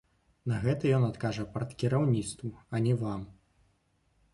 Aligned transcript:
На 0.51 0.55
гэта 0.63 0.83
ён 0.99 1.05
адкажа 1.09 1.47
парткіраўніцтву, 1.53 2.51
а 2.77 2.87
не 2.87 3.01
вам! 3.05 3.33